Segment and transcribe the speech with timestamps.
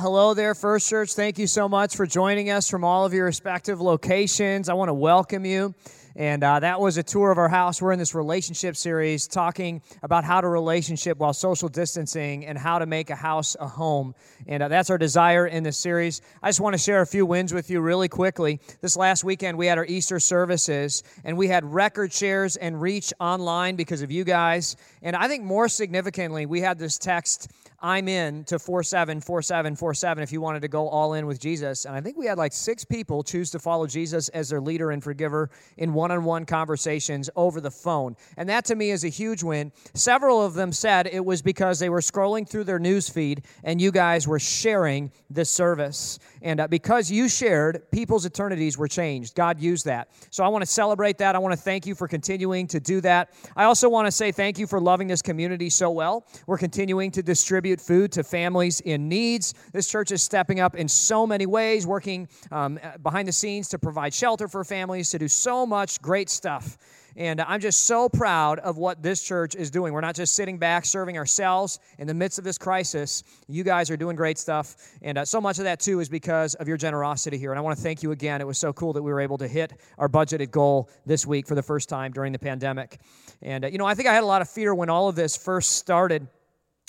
[0.00, 1.14] Hello there, First Church.
[1.14, 4.68] Thank you so much for joining us from all of your respective locations.
[4.68, 5.74] I want to welcome you.
[6.14, 7.82] And uh, that was a tour of our house.
[7.82, 12.78] We're in this relationship series talking about how to relationship while social distancing and how
[12.78, 14.14] to make a house a home.
[14.46, 16.22] And uh, that's our desire in this series.
[16.44, 18.60] I just want to share a few wins with you really quickly.
[18.80, 23.12] This last weekend, we had our Easter services, and we had record shares and reach
[23.18, 24.76] online because of you guys.
[25.02, 27.50] And I think more significantly, we had this text
[27.80, 31.84] I'm in to 474747 if you wanted to go all in with Jesus.
[31.84, 34.90] And I think we had like six people choose to follow Jesus as their leader
[34.90, 38.16] and forgiver in one on one conversations over the phone.
[38.36, 39.70] And that to me is a huge win.
[39.94, 43.80] Several of them said it was because they were scrolling through their news feed and
[43.80, 46.18] you guys were sharing this service.
[46.42, 49.36] And uh, because you shared, people's eternities were changed.
[49.36, 50.10] God used that.
[50.30, 51.36] So I want to celebrate that.
[51.36, 53.34] I want to thank you for continuing to do that.
[53.54, 56.26] I also want to say thank you for loving this community so well.
[56.48, 59.54] We're continuing to distribute distribute food to families in needs.
[59.72, 63.78] This church is stepping up in so many ways, working um, behind the scenes to
[63.78, 66.78] provide shelter for families, to do so much great stuff.
[67.16, 69.92] And I'm just so proud of what this church is doing.
[69.92, 73.24] We're not just sitting back serving ourselves in the midst of this crisis.
[73.48, 74.76] You guys are doing great stuff.
[75.02, 77.50] And uh, so much of that, too, is because of your generosity here.
[77.50, 78.40] And I want to thank you again.
[78.40, 81.48] It was so cool that we were able to hit our budgeted goal this week
[81.48, 83.00] for the first time during the pandemic.
[83.42, 85.16] And, uh, you know, I think I had a lot of fear when all of
[85.16, 86.28] this first started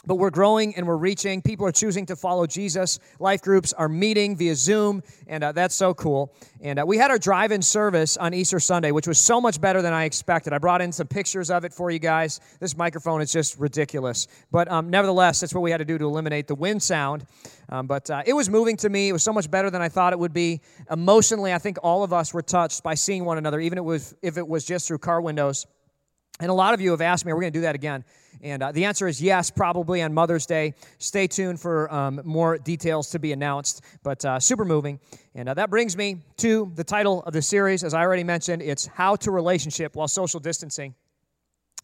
[0.06, 1.42] but we're growing and we're reaching.
[1.42, 3.00] People are choosing to follow Jesus.
[3.20, 6.34] Life groups are meeting via Zoom, and uh, that's so cool.
[6.62, 9.60] And uh, we had our drive in service on Easter Sunday, which was so much
[9.60, 10.54] better than I expected.
[10.54, 12.40] I brought in some pictures of it for you guys.
[12.60, 14.28] This microphone is just ridiculous.
[14.52, 17.26] But um, nevertheless, that's what we had to do to eliminate the wind sound.
[17.68, 19.10] Um, but uh, it was moving to me.
[19.10, 20.62] It was so much better than I thought it would be.
[20.90, 23.78] Emotionally, I think all of us were touched by seeing one another, even
[24.22, 25.68] if it was just through car windows.
[26.40, 28.06] And a lot of you have asked me, are we going to do that again?
[28.42, 30.74] And uh, the answer is yes, probably on Mother's Day.
[30.98, 35.00] Stay tuned for um, more details to be announced, but uh, super moving.
[35.36, 37.84] And uh, that brings me to the title of the series.
[37.84, 40.96] As I already mentioned, it's How to Relationship While Social Distancing.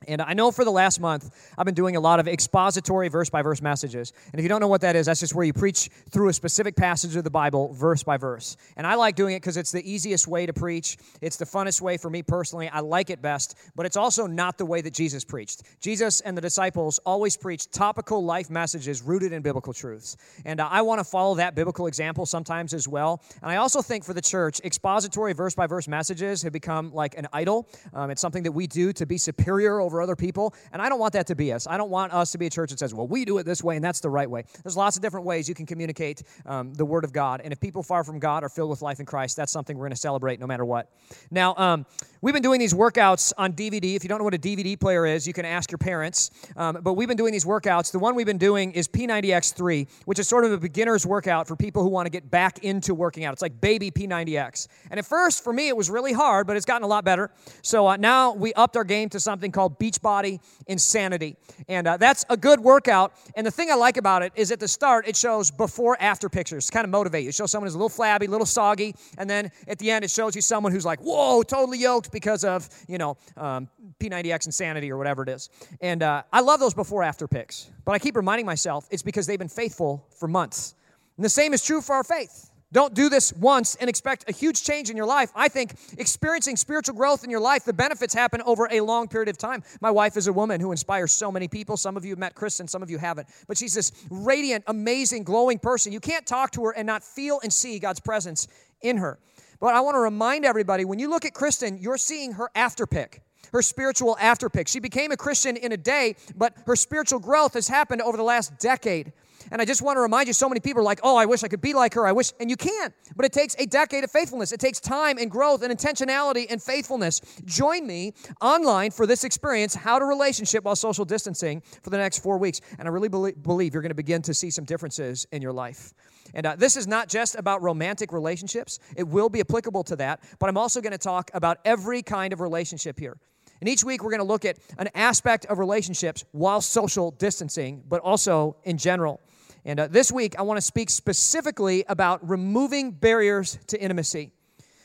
[0.07, 3.29] And I know for the last month, I've been doing a lot of expository verse
[3.29, 4.11] by verse messages.
[4.31, 6.33] And if you don't know what that is, that's just where you preach through a
[6.33, 8.57] specific passage of the Bible, verse by verse.
[8.75, 10.97] And I like doing it because it's the easiest way to preach.
[11.21, 12.67] It's the funnest way for me personally.
[12.67, 15.63] I like it best, but it's also not the way that Jesus preached.
[15.79, 20.17] Jesus and the disciples always preached topical life messages rooted in biblical truths.
[20.43, 23.23] And uh, I want to follow that biblical example sometimes as well.
[23.41, 27.17] And I also think for the church, expository verse by verse messages have become like
[27.17, 27.67] an idol.
[27.93, 30.53] Um, it's something that we do to be superior over other people.
[30.71, 31.67] And I don't want that to be us.
[31.67, 33.63] I don't want us to be a church that says, well, we do it this
[33.63, 34.43] way and that's the right way.
[34.63, 37.41] There's lots of different ways you can communicate um, the Word of God.
[37.43, 39.85] And if people far from God are filled with life in Christ, that's something we're
[39.85, 40.91] going to celebrate no matter what.
[41.31, 41.85] Now, um,
[42.25, 43.95] We've been doing these workouts on DVD.
[43.95, 46.31] If you don't know what a DVD player is, you can ask your parents.
[46.57, 47.91] Um, but we've been doing these workouts.
[47.91, 51.55] The one we've been doing is P90X3, which is sort of a beginner's workout for
[51.55, 53.33] people who want to get back into working out.
[53.33, 54.67] It's like baby P90X.
[54.89, 57.29] And at first, for me, it was really hard, but it's gotten a lot better.
[57.61, 61.35] So uh, now we upped our game to something called Beachbody Insanity.
[61.67, 63.13] And uh, that's a good workout.
[63.35, 66.29] And the thing I like about it is at the start, it shows before after
[66.29, 67.29] pictures, to kind of motivate you.
[67.29, 68.95] It shows someone who's a little flabby, a little soggy.
[69.17, 72.43] And then at the end, it shows you someone who's like, whoa, totally yoked because
[72.43, 73.67] of, you know, um,
[73.99, 75.49] P90X insanity or whatever it is.
[75.81, 77.69] And uh, I love those before after pics.
[77.85, 80.75] But I keep reminding myself it's because they've been faithful for months.
[81.17, 82.51] And the same is true for our faith.
[82.75, 85.31] Don't do this once and expect a huge change in your life.
[85.33, 89.29] I think experiencing spiritual growth in your life, the benefits happen over a long period
[89.29, 89.63] of time.
[89.79, 91.77] My wife is a woman who inspires so many people.
[91.77, 93.29] Some of you have met Kristen, some of you haven't.
[93.47, 95.93] But she's this radiant, amazing, glowing person.
[95.93, 98.49] You can't talk to her and not feel and see God's presence
[98.81, 99.19] in her.
[99.61, 102.85] But I want to remind everybody when you look at Kristen, you're seeing her after
[102.85, 103.21] pic,
[103.53, 104.67] her spiritual after pic.
[104.67, 108.23] She became a Christian in a day, but her spiritual growth has happened over the
[108.23, 109.13] last decade.
[109.51, 111.43] And I just want to remind you so many people are like, oh, I wish
[111.43, 112.07] I could be like her.
[112.07, 112.93] I wish, and you can't.
[113.15, 114.51] But it takes a decade of faithfulness.
[114.51, 117.21] It takes time and growth and intentionality and faithfulness.
[117.45, 122.19] Join me online for this experience, How to Relationship While Social Distancing, for the next
[122.19, 122.61] four weeks.
[122.79, 125.93] And I really believe you're going to begin to see some differences in your life.
[126.33, 130.21] And uh, this is not just about romantic relationships, it will be applicable to that,
[130.39, 133.17] but I'm also going to talk about every kind of relationship here.
[133.61, 137.83] And each week we're going to look at an aspect of relationships while social distancing,
[137.87, 139.21] but also in general.
[139.63, 144.31] And uh, this week I want to speak specifically about removing barriers to intimacy.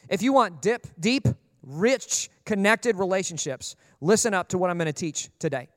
[0.08, 1.28] If you want dip, deep,
[1.62, 5.68] rich, connected relationships, listen up to what I'm going to teach today.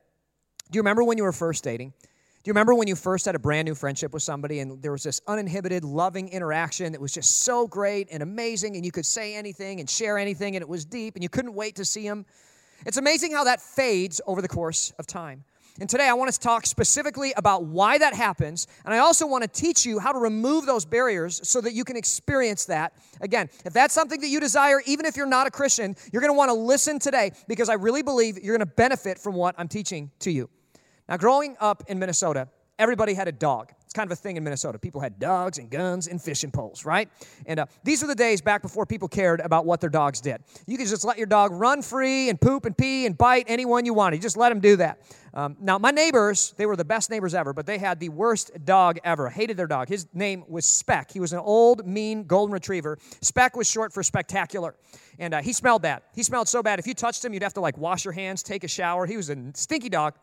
[0.70, 1.92] Do you remember when you were first dating?
[2.00, 4.92] Do you remember when you first had a brand new friendship with somebody and there
[4.92, 9.06] was this uninhibited, loving interaction that was just so great and amazing, and you could
[9.06, 12.06] say anything and share anything, and it was deep, and you couldn't wait to see
[12.06, 12.26] them?
[12.86, 15.44] It's amazing how that fades over the course of time.
[15.80, 18.68] And today I want to talk specifically about why that happens.
[18.84, 21.82] And I also want to teach you how to remove those barriers so that you
[21.82, 22.92] can experience that.
[23.20, 26.32] Again, if that's something that you desire, even if you're not a Christian, you're going
[26.32, 29.56] to want to listen today because I really believe you're going to benefit from what
[29.58, 30.48] I'm teaching to you.
[31.08, 32.48] Now, growing up in Minnesota,
[32.78, 33.72] everybody had a dog.
[33.84, 34.78] It's kind of a thing in Minnesota.
[34.78, 37.08] People had dogs and guns and fishing poles, right?
[37.46, 40.42] And uh, these were the days back before people cared about what their dogs did.
[40.66, 43.86] You could just let your dog run free and poop and pee and bite anyone
[43.86, 44.16] you wanted.
[44.16, 45.00] You just let him do that.
[45.32, 48.52] Um, now, my neighbors, they were the best neighbors ever, but they had the worst
[48.64, 49.28] dog ever.
[49.28, 49.88] Hated their dog.
[49.88, 51.12] His name was Speck.
[51.12, 52.98] He was an old, mean golden retriever.
[53.20, 54.74] Speck was short for spectacular.
[55.18, 56.02] And uh, he smelled bad.
[56.14, 56.78] He smelled so bad.
[56.78, 59.06] If you touched him, you'd have to like wash your hands, take a shower.
[59.06, 60.14] He was a stinky dog.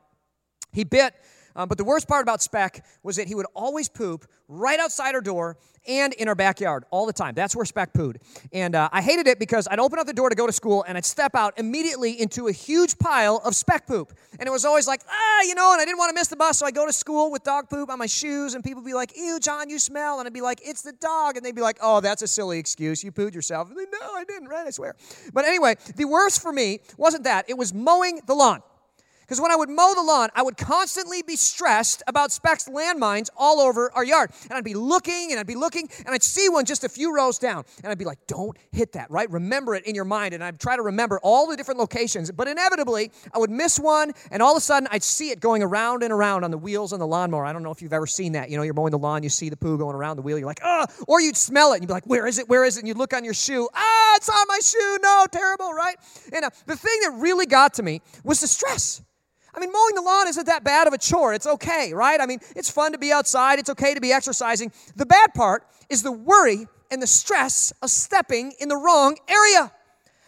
[0.74, 1.14] He bit
[1.56, 5.16] um, but the worst part about Speck was that he would always poop right outside
[5.16, 5.58] our door
[5.88, 7.34] and in our backyard all the time.
[7.34, 8.18] That's where Speck pooed.
[8.54, 10.84] And uh, I hated it because I'd open up the door to go to school
[10.88, 14.14] and I'd step out immediately into a huge pile of Speck poop.
[14.40, 16.36] And it was always like, ah, you know, and I didn't want to miss the
[16.36, 16.60] bus.
[16.60, 19.16] So I go to school with dog poop on my shoes and people be like,
[19.18, 20.20] ew, John, you smell.
[20.20, 21.38] And I'd be like, it's the dog.
[21.38, 23.04] And they'd be like, oh, that's a silly excuse.
[23.04, 23.70] You pooed yourself.
[23.70, 24.68] And they, no, I didn't, right?
[24.68, 24.96] I swear.
[25.34, 27.50] But anyway, the worst for me wasn't that.
[27.50, 28.62] It was mowing the lawn.
[29.32, 33.30] Because when I would mow the lawn, I would constantly be stressed about Speck's landmines
[33.38, 34.30] all over our yard.
[34.44, 37.16] And I'd be looking and I'd be looking and I'd see one just a few
[37.16, 37.64] rows down.
[37.82, 39.32] And I'd be like, don't hit that, right?
[39.32, 40.34] Remember it in your mind.
[40.34, 42.30] And I'd try to remember all the different locations.
[42.30, 45.64] But inevitably, I would miss one and all of a sudden I'd see it going
[45.64, 47.46] around and around on the wheels on the lawnmower.
[47.46, 48.50] I don't know if you've ever seen that.
[48.50, 50.40] You know, you're mowing the lawn, you see the poo going around the wheel.
[50.40, 52.50] You're like, oh, or you'd smell it and you'd be like, where is it?
[52.50, 52.82] Where is it?
[52.82, 53.70] And you'd look on your shoe.
[53.74, 54.98] Ah, it's on my shoe.
[55.02, 55.96] No, terrible, right?
[56.34, 59.02] And uh, the thing that really got to me was the stress.
[59.54, 61.34] I mean, mowing the lawn isn't that bad of a chore.
[61.34, 62.20] It's okay, right?
[62.22, 64.72] I mean, it's fun to be outside, it's okay to be exercising.
[64.96, 69.72] The bad part is the worry and the stress of stepping in the wrong area.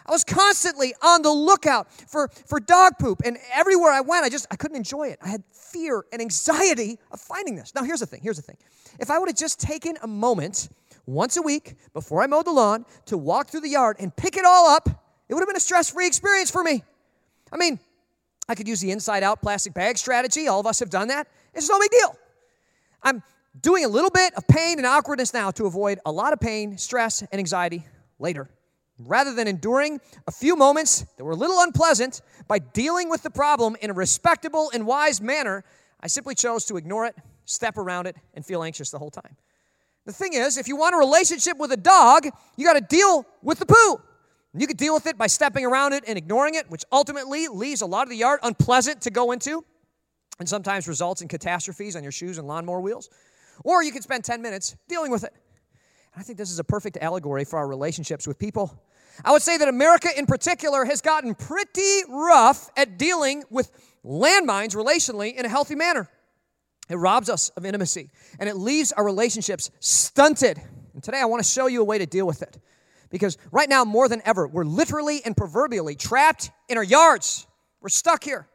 [0.06, 4.30] I was constantly on the lookout for, for dog poop, and everywhere I went, I
[4.30, 5.20] just I couldn't enjoy it.
[5.22, 7.74] I had fear and anxiety of finding this.
[7.74, 8.20] Now, here's the thing.
[8.22, 8.58] Here's the thing.
[9.00, 10.70] If I would have just taken a moment
[11.06, 14.36] once a week before I mowed the lawn to walk through the yard and pick
[14.36, 14.90] it all up,
[15.30, 16.84] it would have been a stress-free experience for me.
[17.52, 17.80] I mean,
[18.54, 20.48] I could use the inside out plastic bag strategy.
[20.48, 21.28] All of us have done that.
[21.56, 22.16] It's no big deal.
[23.02, 23.24] I'm
[23.60, 26.78] doing a little bit of pain and awkwardness now to avoid a lot of pain,
[26.78, 27.84] stress, and anxiety
[28.20, 28.48] later.
[29.00, 33.32] Rather than enduring a few moments that were a little unpleasant by dealing with the
[33.32, 35.64] problem in a respectable and wise manner,
[36.00, 37.16] I simply chose to ignore it,
[37.46, 39.36] step around it, and feel anxious the whole time.
[40.06, 43.26] The thing is, if you want a relationship with a dog, you got to deal
[43.42, 44.00] with the poo.
[44.56, 47.82] You could deal with it by stepping around it and ignoring it, which ultimately leaves
[47.82, 49.66] a lot of the yard unpleasant to go into
[50.40, 53.10] and sometimes results in catastrophes on your shoes and lawnmower wheels.
[53.64, 55.34] Or you could spend 10 minutes dealing with it.
[56.14, 58.80] And I think this is a perfect allegory for our relationships with people.
[59.24, 63.72] I would say that America in particular has gotten pretty rough at dealing with
[64.06, 66.10] landmines relationally in a healthy manner.
[66.90, 68.10] It robs us of intimacy
[68.40, 70.62] and it leaves our relationships stunted.
[70.94, 72.58] And today I want to show you a way to deal with it.
[73.14, 77.46] Because right now, more than ever, we're literally and proverbially trapped in our yards.
[77.80, 78.48] We're stuck here.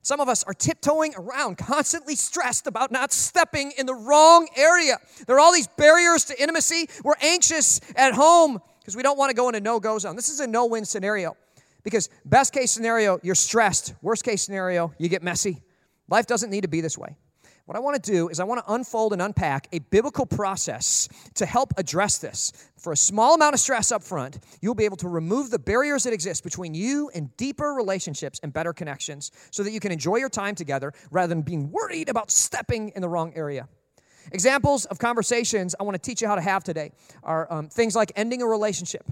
[0.00, 4.96] Some of us are tiptoeing around, constantly stressed about not stepping in the wrong area.
[5.26, 6.88] There are all these barriers to intimacy.
[7.04, 10.16] We're anxious at home because we don't want to go in a no go zone.
[10.16, 11.36] This is a no win scenario
[11.84, 13.92] because, best case scenario, you're stressed.
[14.00, 15.60] Worst case scenario, you get messy.
[16.08, 17.14] Life doesn't need to be this way.
[17.68, 21.06] What I want to do is I want to unfold and unpack a biblical process
[21.34, 22.50] to help address this.
[22.78, 26.04] For a small amount of stress up front, you'll be able to remove the barriers
[26.04, 30.16] that exist between you and deeper relationships and better connections so that you can enjoy
[30.16, 33.68] your time together rather than being worried about stepping in the wrong area.
[34.32, 37.94] Examples of conversations I want to teach you how to have today are um, things
[37.94, 39.04] like ending a relationship,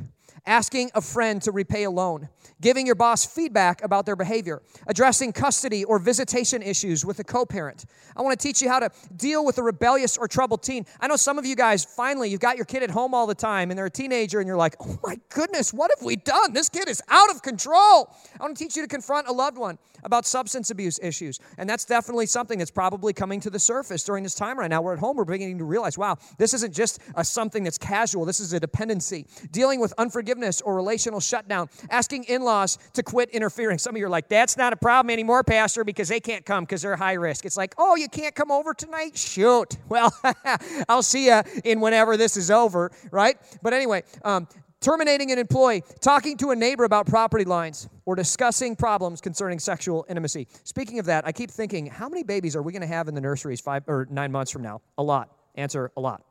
[0.47, 2.29] asking a friend to repay a loan,
[2.61, 7.45] giving your boss feedback about their behavior, addressing custody or visitation issues with a co
[7.45, 7.85] parent.
[8.17, 10.87] I want to teach you how to deal with a rebellious or troubled teen.
[11.01, 13.35] I know some of you guys, finally, you've got your kid at home all the
[13.35, 16.53] time and they're a teenager and you're like, oh my goodness, what have we done?
[16.53, 18.15] This kid is out of control.
[18.39, 21.41] I want to teach you to confront a loved one about substance abuse issues.
[21.59, 24.81] And that's definitely something that's probably coming to the surface during this time right now.
[24.81, 28.25] We're at home, we're beginning to realize, wow, this isn't just a something that's casual,
[28.25, 29.27] this is a dependency.
[29.51, 33.79] Dealing with unforgiveness or relational shutdown, asking in laws to quit interfering.
[33.79, 36.65] Some of you are like, that's not a problem anymore, Pastor, because they can't come
[36.65, 37.45] because they're high risk.
[37.45, 39.17] It's like, oh, you can't come over tonight?
[39.17, 39.77] Shoot.
[39.89, 40.13] Well,
[40.89, 43.37] I'll see you in whenever this is over, right?
[43.63, 44.47] But anyway, um,
[44.81, 50.05] terminating an employee, talking to a neighbor about property lines, or discussing problems concerning sexual
[50.09, 50.49] intimacy.
[50.65, 53.15] Speaking of that, I keep thinking, how many babies are we going to have in
[53.15, 54.83] the nurseries five or nine months from now?
[54.99, 55.31] A lot.
[55.55, 56.23] Answer a lot.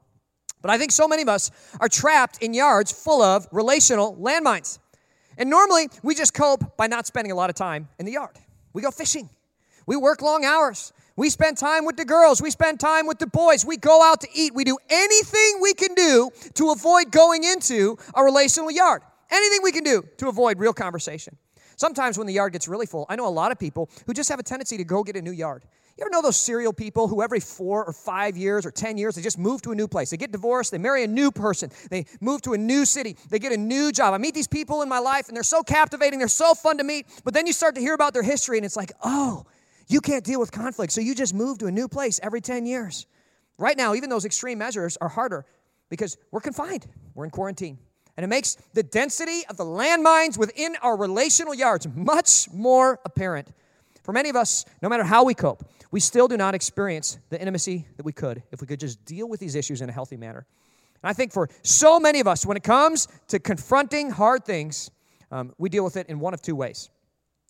[0.65, 4.79] But I think so many of us are trapped in yards full of relational landmines.
[5.37, 8.35] And normally we just cope by not spending a lot of time in the yard.
[8.73, 9.29] We go fishing.
[9.85, 10.91] We work long hours.
[11.17, 12.41] We spend time with the girls.
[12.41, 13.63] We spend time with the boys.
[13.63, 14.55] We go out to eat.
[14.55, 19.03] We do anything we can do to avoid going into a relational yard.
[19.29, 21.37] Anything we can do to avoid real conversation.
[21.75, 24.29] Sometimes when the yard gets really full, I know a lot of people who just
[24.29, 25.63] have a tendency to go get a new yard.
[25.97, 29.15] You ever know those serial people who every four or five years or 10 years,
[29.15, 30.09] they just move to a new place?
[30.09, 33.39] They get divorced, they marry a new person, they move to a new city, they
[33.39, 34.13] get a new job.
[34.13, 36.83] I meet these people in my life and they're so captivating, they're so fun to
[36.83, 39.45] meet, but then you start to hear about their history and it's like, oh,
[39.87, 42.65] you can't deal with conflict, so you just move to a new place every 10
[42.65, 43.05] years.
[43.57, 45.45] Right now, even those extreme measures are harder
[45.87, 47.77] because we're confined, we're in quarantine.
[48.17, 53.47] And it makes the density of the landmines within our relational yards much more apparent.
[54.05, 57.39] For many of us, no matter how we cope, we still do not experience the
[57.39, 60.17] intimacy that we could if we could just deal with these issues in a healthy
[60.17, 60.45] manner.
[61.01, 64.91] And I think for so many of us, when it comes to confronting hard things,
[65.31, 66.89] um, we deal with it in one of two ways.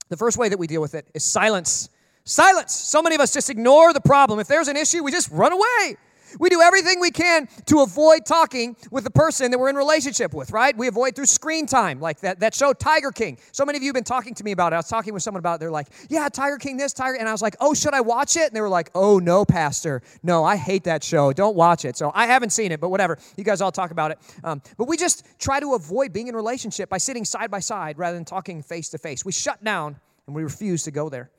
[0.10, 1.90] The first way that we deal with it is silence.
[2.24, 2.72] Silence.
[2.72, 4.40] So many of us just ignore the problem.
[4.40, 5.98] If there's an issue, we just run away.
[6.40, 10.34] We do everything we can to avoid talking with the person that we're in relationship
[10.34, 10.76] with, right?
[10.76, 13.38] We avoid through screen time, like that, that show Tiger King.
[13.52, 14.76] So many of you have been talking to me about it.
[14.76, 15.60] I was talking with someone about it.
[15.62, 17.18] They're like, yeah, Tiger King this, Tiger.
[17.18, 18.48] And I was like, oh, should I watch it?
[18.48, 20.02] And they were like, oh, no, Pastor.
[20.24, 21.34] No, I hate that show.
[21.34, 21.98] Don't watch it.
[21.98, 23.18] So I haven't seen it, but whatever.
[23.38, 24.20] You guys all talk about it.
[24.44, 27.98] Um, but we just try to avoid being in relationship by sitting side by side
[27.98, 29.26] rather than talking face to face.
[29.26, 31.30] We shut down and we refuse to go there.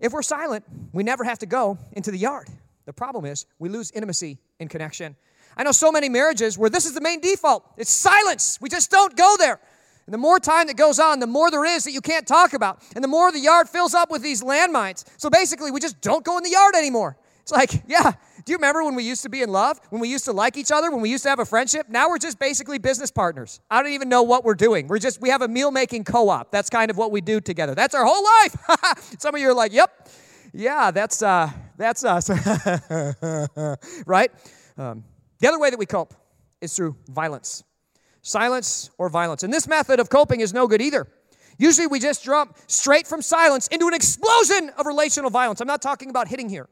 [0.00, 2.48] If we're silent, we never have to go into the yard.
[2.88, 5.14] The problem is we lose intimacy in connection.
[5.58, 8.58] I know so many marriages where this is the main default it's silence.
[8.62, 9.60] We just don't go there.
[10.06, 12.54] And the more time that goes on, the more there is that you can't talk
[12.54, 12.82] about.
[12.94, 15.04] And the more the yard fills up with these landmines.
[15.18, 17.18] So basically, we just don't go in the yard anymore.
[17.42, 18.12] It's like, yeah,
[18.46, 19.78] do you remember when we used to be in love?
[19.90, 20.90] When we used to like each other?
[20.90, 21.90] When we used to have a friendship?
[21.90, 23.60] Now we're just basically business partners.
[23.70, 24.88] I don't even know what we're doing.
[24.88, 26.50] We're just, we have a meal making co op.
[26.50, 27.74] That's kind of what we do together.
[27.74, 29.14] That's our whole life.
[29.18, 30.08] Some of you are like, yep,
[30.52, 32.30] yeah, that's, uh, that's us.
[34.06, 34.30] right?
[34.76, 35.04] Um,
[35.40, 36.14] the other way that we cope
[36.60, 37.64] is through violence
[38.22, 39.42] silence or violence.
[39.42, 41.06] And this method of coping is no good either.
[41.58, 45.60] Usually we just jump straight from silence into an explosion of relational violence.
[45.60, 46.68] I'm not talking about hitting here.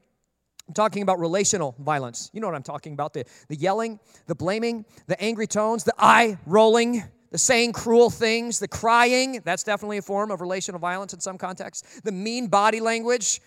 [0.68, 2.30] I'm talking about relational violence.
[2.32, 5.94] You know what I'm talking about the, the yelling, the blaming, the angry tones, the
[5.98, 9.40] eye rolling, the saying cruel things, the crying.
[9.44, 12.00] That's definitely a form of relational violence in some contexts.
[12.02, 13.40] The mean body language.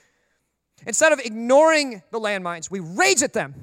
[0.85, 3.53] Instead of ignoring the landmines, we rage at them.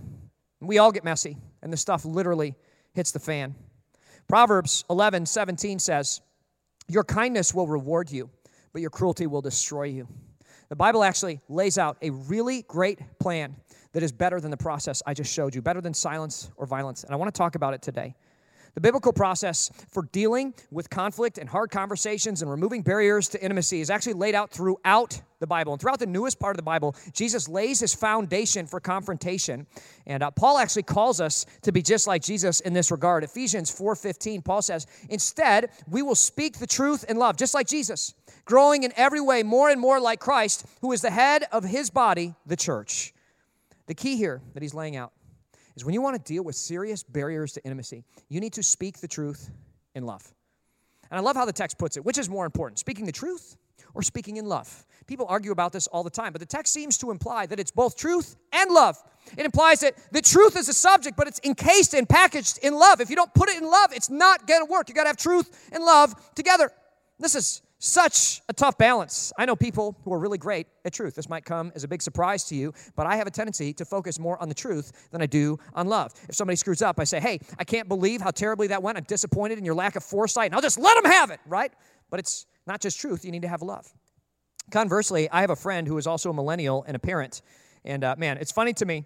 [0.61, 2.55] We all get messy, and the stuff literally
[2.95, 3.55] hits the fan.
[4.29, 6.21] Proverbs 11 17 says,
[6.89, 8.31] Your kindness will reward you,
[8.73, 10.09] but your cruelty will destroy you.
[10.69, 13.57] The Bible actually lays out a really great plan
[13.93, 17.05] that is better than the process I just showed you, better than silence or violence.
[17.05, 18.15] And I want to talk about it today.
[18.77, 23.81] The biblical process for dealing with conflict and hard conversations and removing barriers to intimacy
[23.81, 25.73] is actually laid out throughout the Bible.
[25.73, 29.67] And throughout the newest part of the Bible, Jesus lays his foundation for confrontation.
[30.07, 33.25] And uh, Paul actually calls us to be just like Jesus in this regard.
[33.25, 38.13] Ephesians 4:15, Paul says, "Instead, we will speak the truth in love, just like Jesus,
[38.45, 41.89] growing in every way more and more like Christ, who is the head of his
[41.89, 43.15] body, the church."
[43.87, 45.13] The key here that he's laying out
[45.77, 48.99] is when you want to deal with serious barriers to intimacy, you need to speak
[48.99, 49.51] the truth
[49.95, 50.35] in love.
[51.11, 52.05] And I love how the text puts it.
[52.05, 53.57] Which is more important, speaking the truth
[53.95, 54.85] or speaking in love?
[55.07, 57.71] People argue about this all the time, but the text seems to imply that it's
[57.71, 58.97] both truth and love.
[59.37, 63.01] It implies that the truth is a subject, but it's encased and packaged in love.
[63.01, 64.89] If you don't put it in love, it's not going to work.
[64.89, 66.73] You got to have truth and love together.
[67.19, 69.33] This is such a tough balance.
[69.39, 71.15] I know people who are really great at truth.
[71.15, 73.85] This might come as a big surprise to you, but I have a tendency to
[73.85, 76.13] focus more on the truth than I do on love.
[76.29, 78.97] If somebody screws up, I say, hey, I can't believe how terribly that went.
[78.97, 81.73] I'm disappointed in your lack of foresight, and I'll just let them have it, right?
[82.11, 83.93] But it's not just truth, you need to have love.
[84.71, 87.43] Conversely, I have a friend who is also a millennial and a parent.
[87.85, 89.05] And uh, man, it's funny to me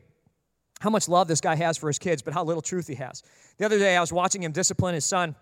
[0.81, 3.23] how much love this guy has for his kids, but how little truth he has.
[3.59, 5.37] The other day, I was watching him discipline his son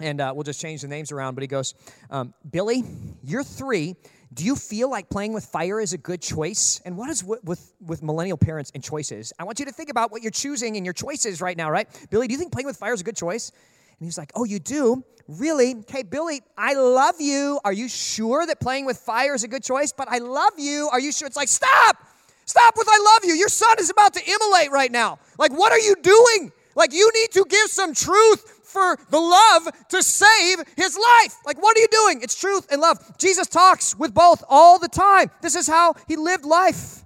[0.00, 1.34] and uh, we'll just change the names around.
[1.34, 1.74] But he goes,
[2.10, 2.84] um, Billy,
[3.22, 3.96] you're three.
[4.34, 6.80] Do you feel like playing with fire is a good choice?
[6.84, 9.32] And what is with, with, with millennial parents and choices?
[9.38, 11.88] I want you to think about what you're choosing and your choices right now, right?
[12.10, 13.50] Billy, do you think playing with fire is a good choice?
[13.98, 15.02] And he's like, Oh, you do?
[15.28, 15.74] Really?
[15.80, 17.58] Okay, Billy, I love you.
[17.64, 19.92] Are you sure that playing with fire is a good choice?
[19.92, 20.88] But I love you.
[20.92, 21.26] Are you sure?
[21.26, 21.96] It's like, Stop!
[22.44, 23.34] Stop with I love you.
[23.34, 25.18] Your son is about to immolate right now.
[25.38, 26.50] Like, what are you doing?
[26.74, 31.36] Like, you need to give some truth for the love to save his life.
[31.46, 32.20] Like, what are you doing?
[32.22, 32.98] It's truth and love.
[33.18, 35.30] Jesus talks with both all the time.
[35.40, 37.02] This is how he lived life.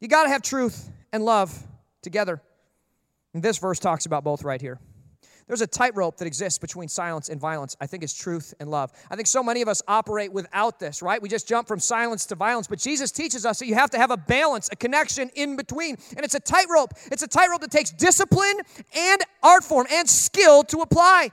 [0.00, 1.56] You got to have truth and love
[2.02, 2.40] together.
[3.32, 4.78] And this verse talks about both right here.
[5.46, 7.76] There's a tightrope that exists between silence and violence.
[7.80, 8.92] I think it's truth and love.
[9.10, 11.20] I think so many of us operate without this, right?
[11.20, 12.66] We just jump from silence to violence.
[12.66, 15.96] But Jesus teaches us that you have to have a balance, a connection in between.
[16.16, 16.94] And it's a tightrope.
[17.12, 18.58] It's a tightrope that takes discipline
[18.96, 21.30] and art form and skill to apply.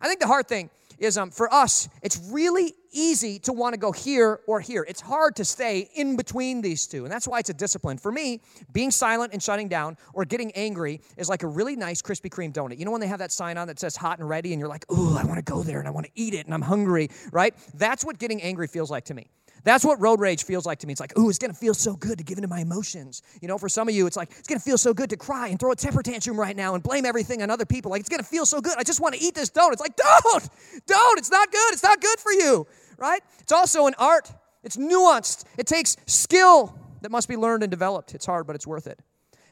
[0.00, 3.78] I think the hard thing is um, for us, it's really easy to want to
[3.78, 4.84] go here or here.
[4.88, 7.04] It's hard to stay in between these two.
[7.04, 7.98] And that's why it's a discipline.
[7.98, 8.40] For me,
[8.72, 12.52] being silent and shutting down or getting angry is like a really nice Krispy Kreme
[12.52, 12.78] donut.
[12.78, 14.68] You know when they have that sign on that says hot and ready and you're
[14.68, 16.62] like, ooh, I want to go there and I want to eat it and I'm
[16.62, 17.54] hungry, right?
[17.74, 19.28] That's what getting angry feels like to me.
[19.64, 20.92] That's what road rage feels like to me.
[20.92, 23.22] It's like, ooh, it's gonna feel so good to give into my emotions.
[23.40, 25.48] You know, for some of you, it's like, it's gonna feel so good to cry
[25.48, 27.90] and throw a temper tantrum right now and blame everything on other people.
[27.90, 28.74] Like, it's gonna feel so good.
[28.76, 29.72] I just wanna eat this donut.
[29.72, 30.48] It's like, don't,
[30.86, 31.72] don't, it's not good.
[31.72, 32.66] It's not good for you,
[33.02, 33.20] right?
[33.40, 34.32] It's also an art,
[34.62, 38.14] it's nuanced, it takes skill that must be learned and developed.
[38.14, 39.00] It's hard, but it's worth it.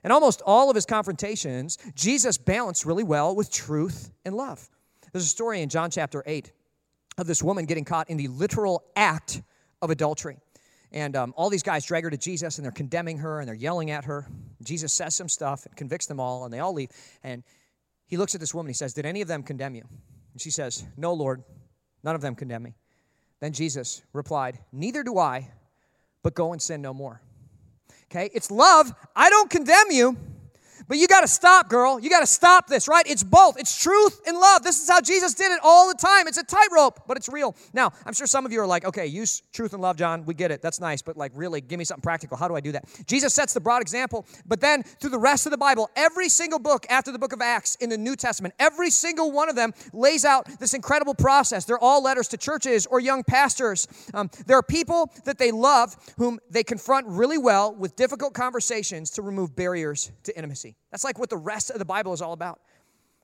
[0.05, 4.71] And almost all of his confrontations, Jesus balanced really well with truth and love.
[5.13, 6.53] There's a story in John chapter 8
[7.19, 9.43] of this woman getting caught in the literal act
[9.83, 10.39] of adultery.
[10.93, 13.55] And um, all these guys drag her to Jesus and they're condemning her and they're
[13.55, 14.27] yelling at her.
[14.63, 16.91] Jesus says some stuff and convicts them all and they all leave.
[17.25, 17.43] And
[18.07, 18.71] he looks at this woman.
[18.71, 19.85] He says, Did any of them condemn you?
[20.33, 21.43] And she says, No, Lord,
[22.05, 22.75] none of them condemn me.
[23.41, 25.49] Then Jesus replied, Neither do I,
[26.23, 27.21] but go and sin no more.
[28.05, 28.93] Okay, it's love.
[29.17, 30.17] I don't condemn you.
[30.91, 32.01] But you got to stop, girl.
[32.01, 33.07] You got to stop this, right?
[33.07, 33.61] It's both.
[33.61, 34.65] It's truth and love.
[34.65, 36.27] This is how Jesus did it all the time.
[36.27, 37.55] It's a tightrope, but it's real.
[37.73, 40.25] Now, I'm sure some of you are like, okay, use truth and love, John.
[40.25, 40.63] We get it.
[40.63, 41.01] That's nice.
[41.01, 42.37] But like, really, give me something practical.
[42.37, 42.87] How do I do that?
[43.07, 46.59] Jesus sets the broad example, but then through the rest of the Bible, every single
[46.59, 49.73] book after the book of Acts in the New Testament, every single one of them
[49.93, 51.67] lays out this incredible process.
[51.67, 53.87] They're all letters to churches or young pastors.
[54.13, 59.11] Um, there are people that they love whom they confront really well with difficult conversations
[59.11, 60.75] to remove barriers to intimacy.
[60.91, 62.61] That's like what the rest of the Bible is all about.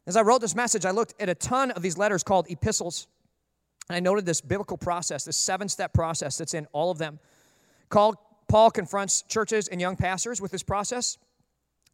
[0.07, 3.09] As I wrote this message, I looked at a ton of these letters called epistles,
[3.89, 7.19] and I noted this biblical process, this seven step process that's in all of them.
[7.91, 11.19] Paul, confronts churches and young pastors with this process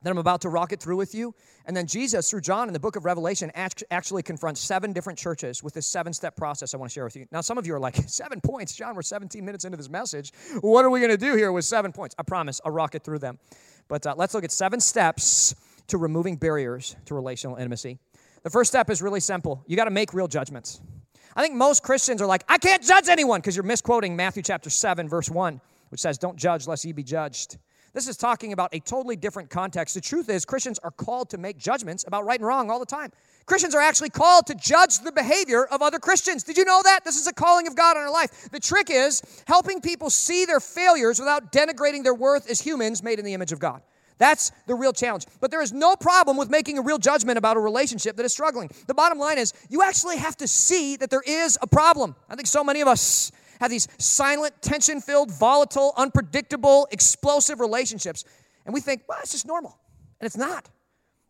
[0.03, 1.35] that I'm about to rocket through with you.
[1.65, 5.63] And then Jesus, through John in the book of Revelation, actually confronts seven different churches
[5.63, 7.27] with this seven step process I want to share with you.
[7.31, 8.75] Now, some of you are like, seven points?
[8.75, 10.33] John, we're 17 minutes into this message.
[10.61, 12.15] What are we going to do here with seven points?
[12.19, 13.39] I promise, I'll rocket through them.
[13.89, 15.55] But uh, let's look at seven steps
[15.89, 17.99] to removing barriers to relational intimacy.
[18.43, 20.81] The first step is really simple you got to make real judgments.
[21.35, 24.69] I think most Christians are like, I can't judge anyone because you're misquoting Matthew chapter
[24.69, 27.59] 7, verse 1, which says, Don't judge lest ye be judged.
[27.95, 29.95] This is talking about a totally different context.
[29.95, 32.87] The truth is, Christians are called to make judgments about right and wrong all the
[32.87, 33.13] time.
[33.45, 36.43] Christians are actually called to judge the behavior of other Christians.
[36.43, 37.05] Did you know that?
[37.05, 38.51] This is a calling of God on our life.
[38.51, 43.19] The trick is helping people see their failures without denigrating their worth as humans made
[43.19, 43.83] in the image of God.
[44.17, 45.27] That's the real challenge.
[45.41, 48.33] But there is no problem with making a real judgment about a relationship that is
[48.33, 48.71] struggling.
[48.87, 52.15] The bottom line is you actually have to see that there is a problem.
[52.31, 58.25] I think so many of us have these silent, tension filled, volatile, unpredictable, explosive relationships.
[58.67, 59.79] And we think, well, it's just normal.
[60.21, 60.69] And it's not.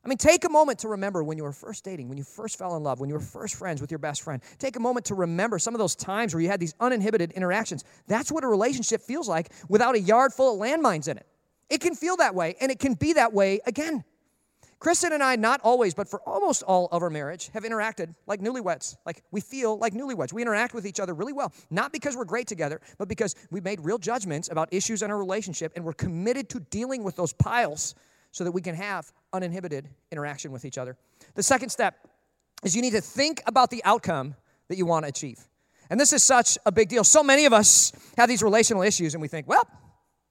[0.04, 2.58] I mean, take a moment to remember when you were first dating, when you first
[2.58, 4.42] fell in love, when you were first friends with your best friend.
[4.58, 7.84] Take a moment to remember some of those times where you had these uninhibited interactions.
[8.08, 11.26] That's what a relationship feels like without a yard full of landmines in it.
[11.70, 14.04] It can feel that way, and it can be that way again.
[14.82, 18.40] Kristen and I, not always, but for almost all of our marriage, have interacted like
[18.40, 18.96] newlyweds.
[19.06, 20.32] Like we feel like newlyweds.
[20.32, 23.60] We interact with each other really well, not because we're great together, but because we
[23.60, 27.32] made real judgments about issues in our relationship, and we're committed to dealing with those
[27.32, 27.94] piles
[28.32, 30.96] so that we can have uninhibited interaction with each other.
[31.36, 31.94] The second step
[32.64, 34.34] is you need to think about the outcome
[34.66, 35.38] that you want to achieve.
[35.90, 37.04] And this is such a big deal.
[37.04, 39.68] So many of us have these relational issues, and we think, well,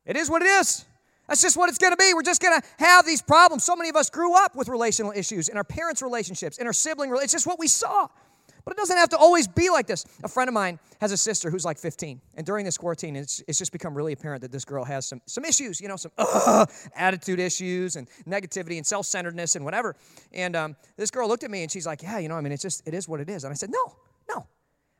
[0.06, 0.84] it is what it is.
[1.32, 2.14] That's just what it's going to be.
[2.14, 3.64] We're just going to have these problems.
[3.64, 6.74] So many of us grew up with relational issues in our parents' relationships, in our
[6.74, 7.34] sibling relationships.
[7.34, 8.10] It's just what we saw.
[8.66, 10.06] But it doesn't have to always be like this.
[10.26, 12.20] A friend of mine has a sister who's like 15.
[12.36, 15.22] And during this quarantine, it's, it's just become really apparent that this girl has some,
[15.26, 16.66] some issues, you know, some uh,
[16.98, 19.96] attitude issues and negativity and self centeredness and whatever.
[20.34, 22.52] And um, this girl looked at me and she's like, Yeah, you know, I mean,
[22.52, 23.46] it's just, it is what it is.
[23.46, 23.96] And I said, no.